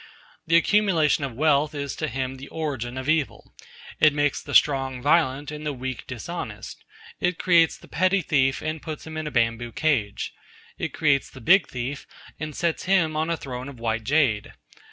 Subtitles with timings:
[0.47, 3.53] The accumulation of wealth is to him the origin of evil.
[3.99, 6.83] It makes the strong violent, and the weak dishonest.
[7.19, 10.33] It creates the petty thief, and puts him in a bamboo cage.
[10.79, 12.07] It creates the big thief,
[12.39, 14.53] and sets him on a throne of white jade.